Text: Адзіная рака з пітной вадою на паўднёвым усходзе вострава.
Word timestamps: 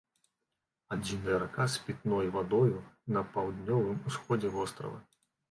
Адзіная 0.95 1.37
рака 1.43 1.67
з 1.73 1.83
пітной 1.89 2.31
вадою 2.39 2.81
на 3.19 3.25
паўднёвым 3.37 4.03
усходзе 4.09 4.55
вострава. 4.59 4.99